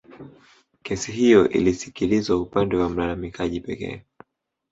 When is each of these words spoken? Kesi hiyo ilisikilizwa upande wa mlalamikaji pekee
Kesi 0.83 1.11
hiyo 1.11 1.49
ilisikilizwa 1.49 2.37
upande 2.41 2.77
wa 2.77 2.89
mlalamikaji 2.89 3.61
pekee 3.61 4.03